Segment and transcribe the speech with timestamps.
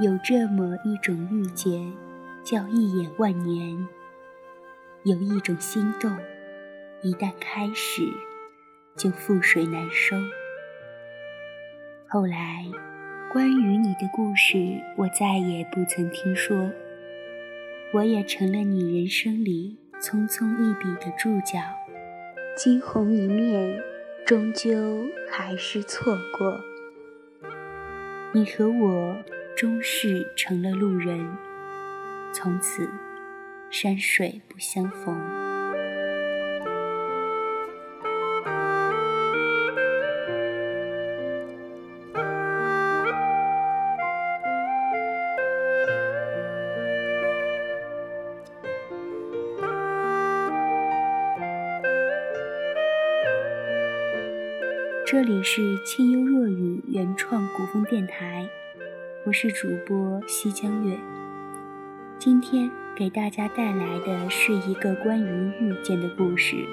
[0.00, 1.92] 有这么一种遇见，
[2.44, 3.84] 叫一眼万年；
[5.02, 6.16] 有一种心动，
[7.02, 8.02] 一旦开始，
[8.94, 10.16] 就覆水难收。
[12.06, 12.64] 后来，
[13.32, 16.70] 关于你的故事，我再也不曾听说。
[17.92, 21.58] 我也成了你人生里匆匆一笔的注脚，
[22.56, 23.82] 惊鸿一面，
[24.24, 26.60] 终究还是错过。
[28.32, 29.16] 你和我。
[29.58, 31.36] 终是成了路人，
[32.32, 32.88] 从此
[33.70, 35.20] 山水不相逢。
[55.04, 58.48] 这里是清幽若雨原创古风电台。
[59.28, 60.96] 我是主播西江月，
[62.18, 66.64] 今天给大家带来的是一个关于遇见的故事，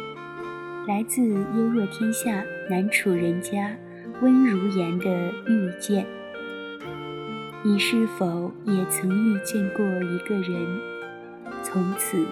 [0.87, 3.75] 来自幽若天下南楚人家
[4.21, 6.05] 温如言的遇见。
[7.61, 10.79] 你是否也曾遇见过一个人，
[11.61, 12.25] 从此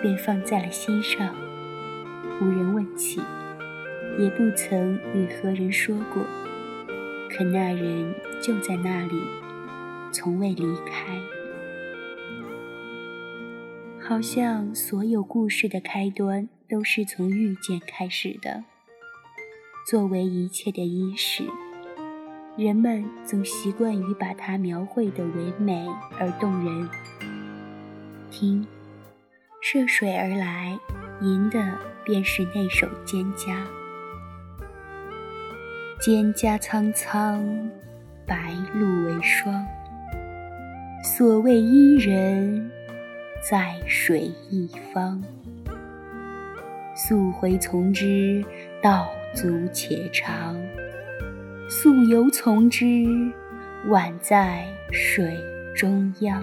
[0.00, 1.36] 便放在了心上，
[2.40, 3.20] 无人问起，
[4.18, 6.24] 也不曾与何人说过，
[7.28, 9.20] 可那人就在那里。
[10.10, 11.20] 从未离开，
[14.00, 18.64] 好像所有故事的开端都是从遇见开始的。
[19.86, 21.44] 作为一切的伊始，
[22.56, 25.86] 人们总习惯于把它描绘的唯美
[26.18, 26.88] 而动人。
[28.30, 28.66] 听，
[29.60, 30.78] 涉水而来，
[31.20, 33.54] 吟的便是那首《蒹葭》。
[36.00, 37.70] 蒹葭苍苍，
[38.26, 39.66] 白露为霜。
[41.02, 42.70] 所谓伊人，
[43.40, 45.22] 在水一方。
[46.94, 48.44] 溯洄从之，
[48.82, 50.56] 道阻且长；
[51.68, 52.84] 溯游从之，
[53.88, 55.36] 宛在水
[55.76, 56.42] 中央。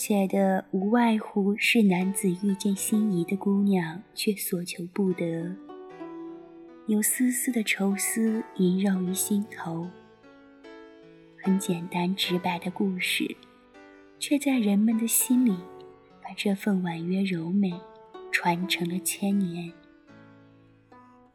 [0.00, 5.54] 写的无外乎是男子遇见心仪的姑娘，却所求不得，
[6.86, 9.86] 有丝丝的愁思萦绕于心头。
[11.36, 13.36] 很简单直白的故事，
[14.18, 15.54] 却在人们的心里，
[16.22, 17.70] 把这份婉约柔美
[18.32, 19.70] 传承了千年。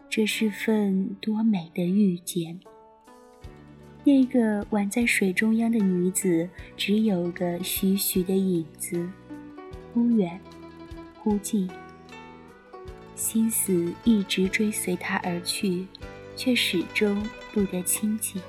[0.10, 2.60] 这是份多美的遇见。
[4.08, 9.10] 那个宛在水中央的女子，只有个徐徐的影子，
[9.92, 10.40] 忽远
[11.18, 11.68] 忽近，
[13.16, 15.88] 心思一直追随她而去，
[16.36, 17.20] 却始终
[17.52, 18.40] 不得清静。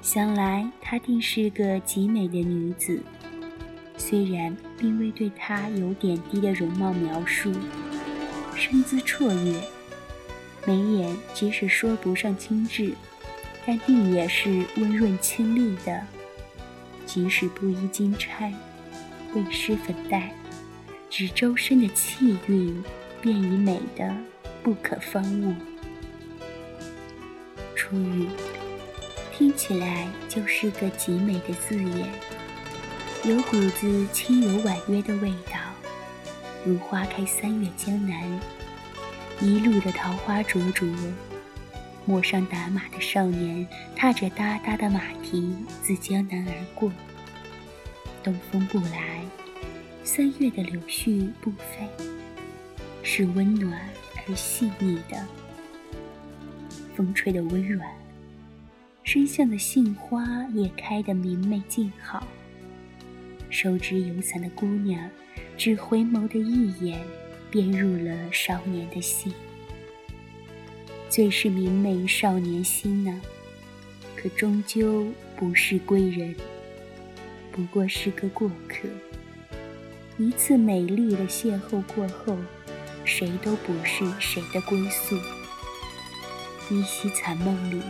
[0.00, 2.98] 想来她定是个极美的女子，
[3.98, 7.52] 虽然并未对她有点滴的容貌描述，
[8.54, 9.60] 身姿绰约，
[10.66, 12.94] 眉眼即使说不上精致。
[13.66, 16.00] 但定也是温润清丽的，
[17.04, 18.54] 即使不衣金钗，
[19.34, 20.32] 未施粉黛，
[21.10, 22.84] 只周身的气韵，
[23.20, 24.16] 便已美得
[24.62, 25.52] 不可方物。
[27.74, 28.28] 初遇，
[29.36, 32.08] 听起来就是个极美的字眼，
[33.24, 35.58] 有股子轻柔婉约的味道，
[36.64, 38.40] 如花开三月江南，
[39.40, 40.86] 一路的桃花灼灼。
[42.08, 43.66] 陌上打马的少年，
[43.96, 46.92] 踏着哒哒的马蹄自江南而过。
[48.22, 49.24] 东风不来，
[50.04, 51.88] 三月的柳絮不飞，
[53.02, 53.80] 是温暖
[54.28, 55.20] 而细腻的。
[56.94, 57.90] 风吹得温软，
[59.02, 62.24] 身下的杏花也开得明媚静好。
[63.50, 65.10] 手执油伞的姑娘，
[65.56, 67.00] 只回眸的一眼，
[67.50, 69.32] 便入了少年的心。
[71.08, 73.20] 最是明媚少年心呢，
[74.16, 75.06] 可终究
[75.36, 76.34] 不是归人，
[77.52, 78.88] 不过是个过客。
[80.18, 82.36] 一次美丽的邂逅过后，
[83.04, 85.16] 谁都不是谁的归宿。
[86.70, 87.80] 依稀残梦里，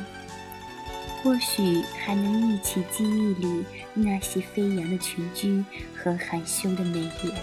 [1.23, 3.65] 或许还能忆起记忆里
[3.95, 5.65] 那些飞扬的裙裾
[5.97, 7.35] 和含羞的眉眼，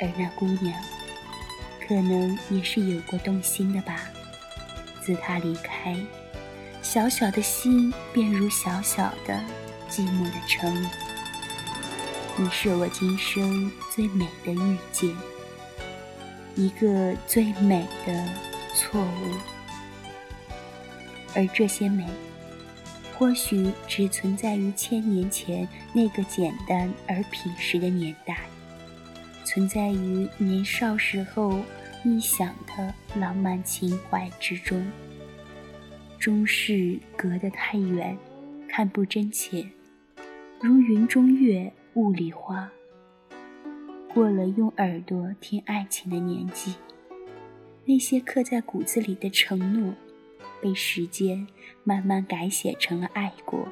[0.00, 0.74] 而那姑娘，
[1.86, 4.10] 可能也是有过动心的吧。
[5.06, 5.96] 自他离开，
[6.82, 9.40] 小小的心便如小小的、
[9.88, 10.84] 寂寞的城。
[12.36, 15.08] 你是我今生最美的遇见，
[16.56, 18.28] 一个最美的
[18.74, 19.36] 错误。
[21.36, 22.04] 而这些美，
[23.16, 28.38] 或许只存在于千年前那个简单而朴实的年代，
[29.44, 31.60] 存在于年少时候。
[32.06, 34.80] 臆想的浪漫情怀之中，
[36.20, 38.16] 终是隔得太远，
[38.68, 39.68] 看不真切，
[40.60, 42.70] 如云中月，雾里花。
[44.14, 46.76] 过了用耳朵听爱情的年纪，
[47.84, 49.92] 那些刻在骨子里的承诺，
[50.62, 51.44] 被时间
[51.82, 53.66] 慢慢改写成了爱过，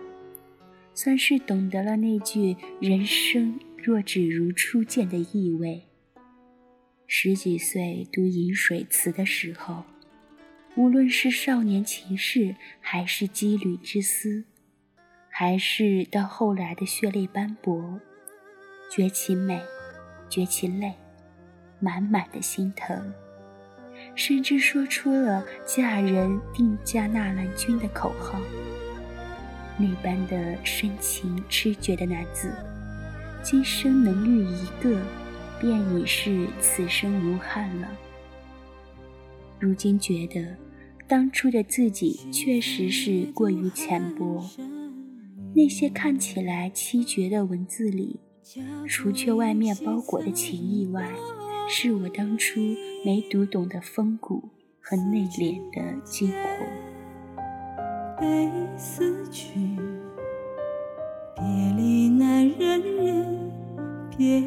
[0.93, 5.85] 算是懂得了那句“人生若只如初见”的意味。
[7.07, 9.85] 十几岁读饮水词的时候，
[10.75, 14.45] 无论是少年情事，还是羁旅之思，
[15.29, 18.01] 还是到后来的血泪斑驳，
[18.91, 19.61] 觉其美，
[20.31, 20.95] 觉其泪，
[21.79, 23.13] 满满的心疼，
[24.15, 28.41] 甚至说出了“嫁人定嫁纳兰君”的口号。
[29.77, 32.51] 那般的深情痴绝的男子，
[33.43, 34.99] 今生能遇一个。
[35.65, 37.89] 便已是此生无憾了。
[39.59, 40.55] 如今觉得，
[41.09, 44.45] 当初的自己确实是过于浅薄。
[45.55, 48.21] 那些看起来凄绝的文字里，
[48.87, 51.09] 除却外面包裹的情意外，
[51.67, 52.61] 是我当初
[53.03, 54.51] 没读懂的风骨
[54.83, 56.41] 和内敛的惊魂。
[58.21, 59.59] 悲思曲，
[61.35, 61.43] 别
[61.75, 63.51] 离难忍忍，
[64.15, 64.43] 别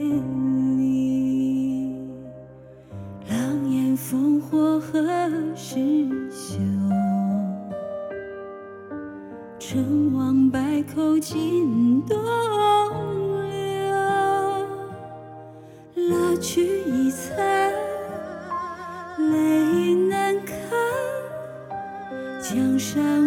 [4.09, 5.06] 烽火何
[5.54, 5.75] 时
[6.31, 6.59] 休？
[9.59, 12.18] 成王败寇尽东
[13.50, 13.94] 流。
[16.09, 17.36] 蜡炬已残，
[19.30, 20.56] 泪难干。
[22.42, 23.26] 江山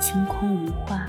[0.00, 1.06] 晴空无话。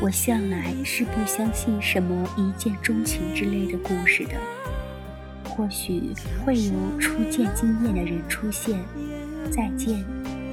[0.00, 4.32] 我向来是不相信什么一见钟情之类的故事的。
[5.44, 6.14] 或许
[6.44, 8.80] 会有初见惊艳的人出现，
[9.50, 10.04] 再见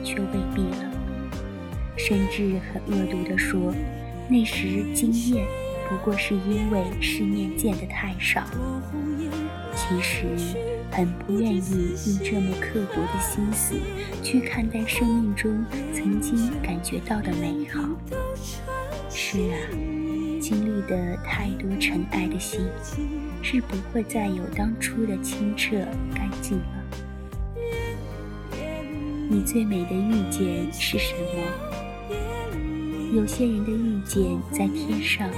[0.04, 0.92] 却未必了。
[1.98, 3.74] 甚至很恶毒地说，
[4.28, 5.46] 那时惊艳
[5.90, 8.44] 不过是因为世面见得太少。
[9.76, 10.28] 其实
[10.92, 13.76] 很不愿意用这么刻薄的心思
[14.24, 17.82] 去看待生命中曾经感觉到的美好。
[19.10, 19.56] 是啊，
[20.42, 22.62] 经历的太多尘埃的心。
[23.42, 25.78] 是不会再有当初的清澈
[26.14, 26.84] 干净了。
[29.30, 32.18] 你最美的遇见是什么？
[33.16, 35.30] 有些人的遇见在天上，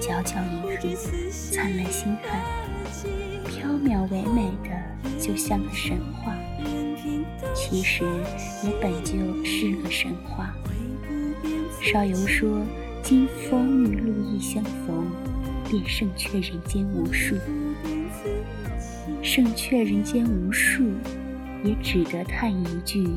[0.00, 0.62] 皎皎银
[0.96, 1.06] 河，
[1.50, 2.40] 灿烂星汉，
[3.84, 6.36] 渺唯美的，就像个神话。
[7.54, 8.04] 其实
[8.64, 10.54] 也本就是个神话。
[11.80, 12.64] 少游说
[13.02, 15.06] ：“金风玉露一相逢。”
[15.70, 17.34] 便胜却人间无数，
[19.22, 20.84] 胜却人间无数，
[21.64, 23.08] 也只得叹一句：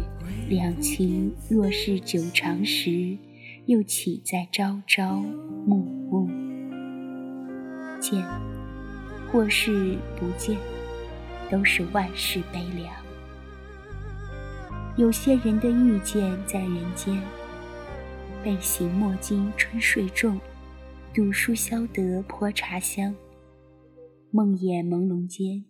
[0.47, 3.17] 两情若是久长时，
[3.65, 5.21] 又岂在朝朝
[5.65, 5.75] 暮
[6.09, 6.29] 暮？
[7.99, 8.23] 见，
[9.35, 10.57] 或是不见，
[11.51, 12.89] 都是万事悲凉。
[14.95, 17.21] 有些人的遇见在人间，
[18.41, 20.39] 背行莫惊春睡重。
[21.13, 23.13] 读书消得泼茶香，
[24.31, 25.65] 梦魇朦胧间，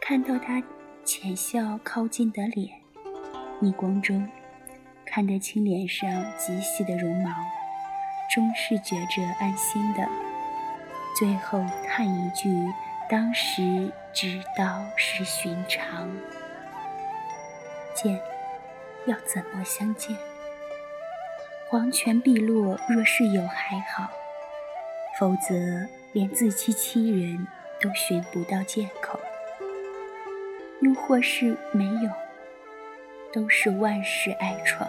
[0.00, 0.62] 看到他
[1.04, 2.70] 浅笑靠近的脸，
[3.60, 4.26] 逆光中
[5.04, 6.08] 看得清脸上
[6.38, 7.30] 极细的绒毛，
[8.34, 10.08] 终是觉着安心的。
[11.18, 12.48] 最后叹一句
[13.10, 16.08] ：“当时知道是寻常。”
[17.92, 18.20] 见，
[19.04, 20.16] 要怎么相见？
[21.68, 24.08] 黄泉碧落，若是有还好，
[25.18, 27.48] 否则连自欺欺人
[27.80, 29.18] 都寻不到借口。
[30.80, 32.10] 又或是没有，
[33.32, 34.88] 都是万事爱闯。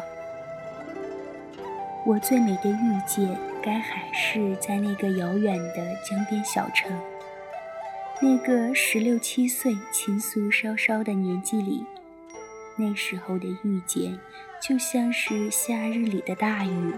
[2.05, 6.95] 我最美的遇见，该还是在那个遥远的江边小城，
[8.23, 11.83] 那个十六七岁情愫稍稍的年纪里。
[12.75, 14.15] 那时候的遇见，
[14.61, 16.93] 就像是夏日里的大雨，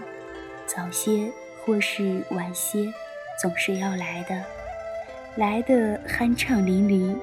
[0.66, 1.32] 早些
[1.64, 2.92] 或是晚些，
[3.40, 4.44] 总是要来的，
[5.36, 7.16] 来的酣畅淋漓。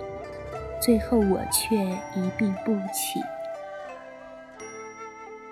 [0.81, 1.77] 最后我却
[2.19, 3.19] 一病不起。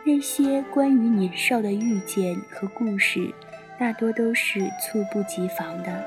[0.03, 3.31] 那些关于年少的遇见和故事，
[3.77, 6.03] 大多都是猝不及防的，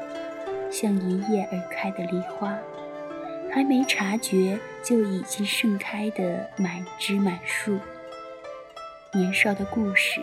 [0.72, 2.58] 像一夜而开的梨花，
[3.52, 7.78] 还没察觉就已经盛开的满枝满树。
[9.12, 10.22] 年少的故事，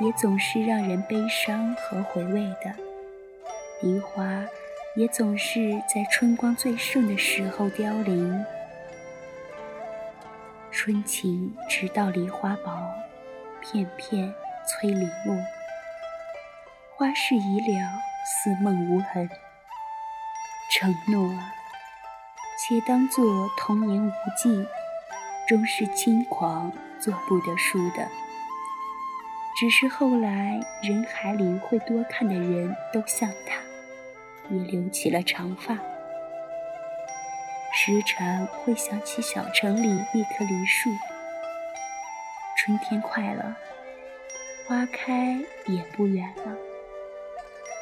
[0.00, 2.72] 也总是让人悲伤和回味的，
[3.82, 4.46] 梨花。
[4.94, 8.46] 也总是在春光最盛的时候凋零。
[10.70, 12.82] 春情直到梨花薄，
[13.60, 14.32] 片片
[14.66, 15.36] 催零落。
[16.96, 17.90] 花事已了，
[18.24, 19.28] 似梦无痕。
[20.78, 21.32] 承诺，
[22.58, 24.68] 且当作童言无忌，
[25.48, 28.06] 终是轻狂做不得数的。
[29.58, 33.56] 只是后来人海里会多看的人都像他。
[34.50, 35.78] 也留起了长发，
[37.72, 40.90] 时常会想起小城里一棵梨树。
[42.58, 43.56] 春天快了，
[44.66, 46.54] 花开也不远了，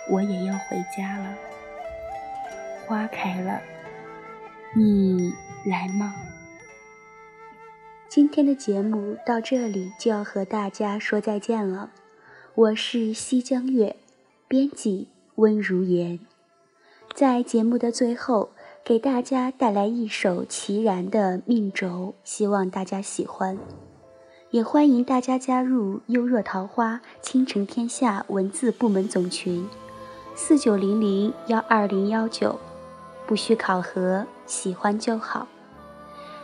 [0.09, 1.35] 我也要回家了。
[2.87, 3.61] 花开了，
[4.75, 5.33] 你
[5.65, 6.15] 来吗？
[8.09, 11.91] 今天的节目到这里就要和大家说再见了。
[12.55, 13.97] 我是西江月，
[14.47, 16.21] 编辑温如言。
[17.15, 18.51] 在节目的最后，
[18.85, 21.89] 给大家带来一首齐然的《命轴》，
[22.23, 23.59] 希望大家喜欢。
[24.51, 29.67] 也欢迎大家加入“优若桃花倾城天下”文字部门总群：
[30.37, 32.61] 四九零零幺二零幺九，
[33.27, 35.47] 不需考核，喜欢就好。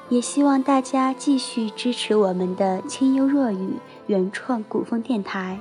[0.08, 3.74] 也希望大家继续支持我们的清幽若雨
[4.06, 5.60] 原创古风电台，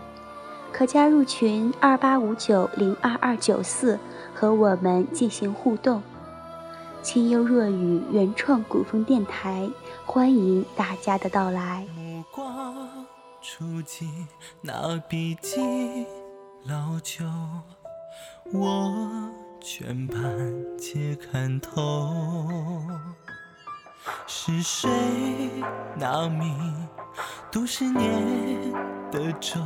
[0.72, 4.00] 可加入群二八五九零二二九四。
[4.32, 6.02] 和我们进行互动，
[7.02, 9.70] 清幽若雨原创古风电台，
[10.06, 11.86] 欢迎大家的到来。
[11.94, 13.06] 目光
[13.42, 14.10] 触及
[14.62, 15.60] 那笔记
[16.64, 17.26] 老旧，
[18.54, 19.30] 我
[19.62, 20.20] 全盘
[20.78, 22.82] 皆看透。
[24.26, 24.90] 是谁
[25.98, 26.56] 拿命
[27.52, 28.72] 度十年
[29.12, 29.60] 的咒，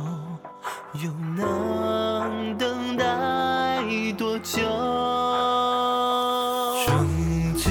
[0.94, 3.82] 又能等待？
[4.18, 4.62] 多久？
[6.86, 7.70] 终究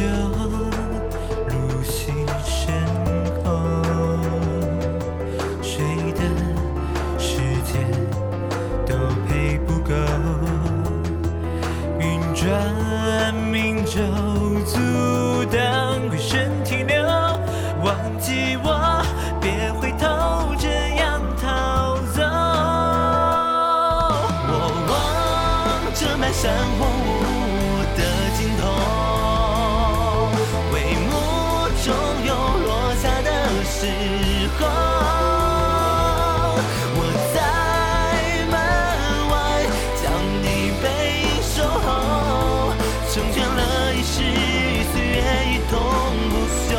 [33.84, 33.88] 时
[34.60, 34.64] 候。
[36.96, 37.00] 我
[37.34, 37.38] 在
[38.50, 38.56] 门
[39.30, 39.34] 外
[40.02, 40.04] 将
[40.42, 40.46] 你
[40.82, 40.86] 背
[41.24, 41.86] 影守候，
[43.12, 43.62] 成全了
[43.94, 44.16] 一世
[44.92, 45.20] 岁月
[45.52, 45.72] 一同
[46.30, 46.72] 不朽。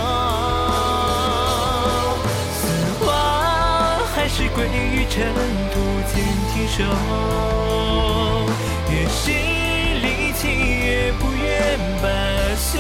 [2.55, 2.63] 似
[3.01, 3.07] 花
[4.15, 5.13] 还是归于尘
[5.73, 5.75] 土
[6.11, 6.13] 间
[6.53, 6.77] 停守，
[8.91, 9.23] 越是
[10.01, 10.43] 离奇。
[10.85, 12.05] 越不愿罢
[12.57, 12.79] 休，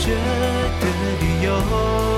[0.00, 0.14] 活着
[0.80, 0.86] 的
[1.20, 2.09] 理由。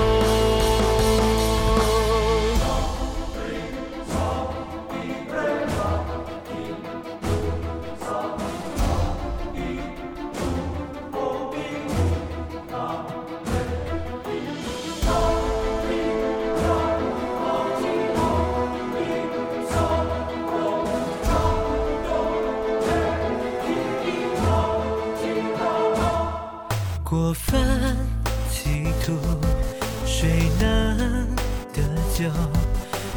[32.15, 32.29] 就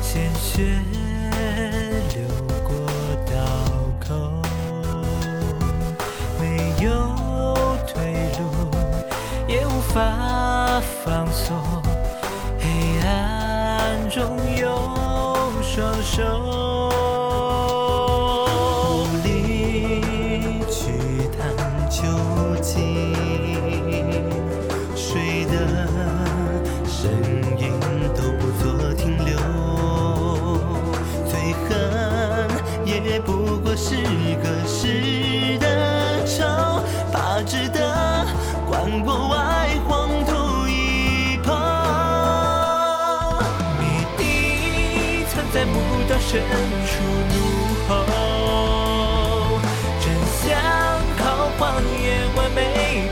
[0.00, 0.80] 鲜血
[2.14, 2.24] 流
[2.64, 2.74] 过
[3.26, 3.34] 刀
[4.00, 4.14] 口，
[6.40, 6.88] 没有
[7.86, 8.70] 退路，
[9.46, 11.54] 也无法放松，
[12.58, 14.66] 黑暗中有
[15.62, 16.65] 双手。
[46.36, 46.52] 道深
[46.86, 46.92] 处
[47.32, 47.34] 怒
[47.88, 47.90] 吼，
[50.00, 50.04] 真
[50.36, 50.44] 相
[51.16, 51.24] 靠
[51.58, 51.60] 谎
[52.02, 52.58] 言完美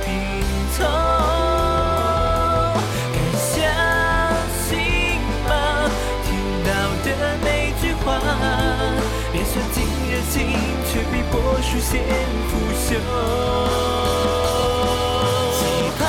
[0.04, 0.06] 拼
[0.76, 0.84] 凑。
[3.14, 3.48] 该相
[4.68, 4.68] 信
[5.48, 5.50] 吗？
[6.24, 6.28] 听
[6.64, 6.68] 到
[7.04, 7.06] 的
[7.42, 7.46] 每
[7.80, 8.06] 句话，
[9.32, 9.76] 便算尽
[10.10, 10.34] 人心，
[10.92, 11.92] 却比波叔先
[12.50, 12.86] 腐朽。
[15.56, 15.60] 期
[15.98, 16.02] 盼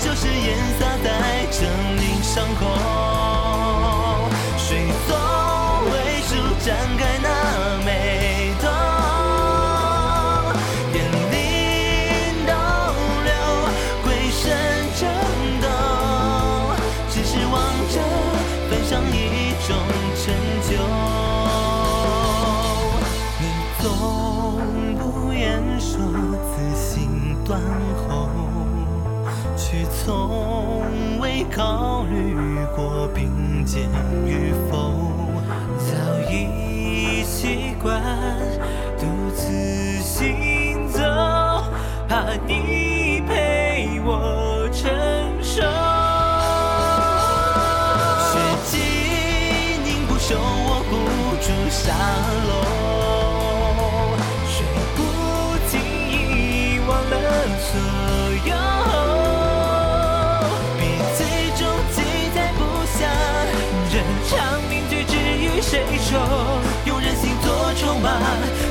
[0.00, 1.06] 就是烟洒在
[1.52, 1.54] 狰
[2.00, 2.60] 狞伤口，
[29.70, 30.82] 却从
[31.20, 32.34] 未考虑
[32.74, 33.88] 过并肩
[34.26, 34.90] 与否。
[35.78, 35.94] 早
[36.28, 38.02] 已习惯
[38.98, 39.46] 独自
[40.00, 41.00] 行走，
[42.08, 42.79] 怕你
[64.28, 66.18] 长命局至于谁手？
[66.86, 68.08] 用人心做筹码，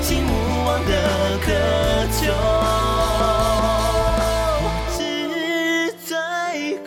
[0.02, 1.48] 心无望的渴
[2.18, 2.20] 求。
[4.60, 4.64] 不
[4.98, 4.98] 知
[6.06, 6.16] 最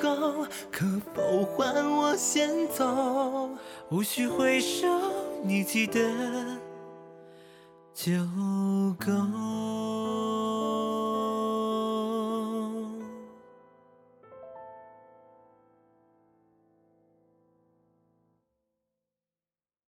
[0.01, 0.85] 后可
[1.15, 3.49] 否换我先走？
[3.91, 4.87] 无需回首，
[5.45, 6.01] 你记得
[7.95, 8.13] 就
[8.99, 9.13] 够。